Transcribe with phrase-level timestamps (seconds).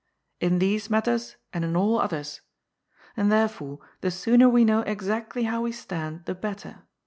[0.47, 2.41] "In these matters, and in all others.
[3.15, 6.87] And therefore the sooner we know exactly how we stand, the better.